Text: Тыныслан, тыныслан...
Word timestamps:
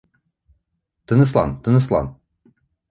Тыныслан, 1.07 1.49
тыныслан... 1.63 2.05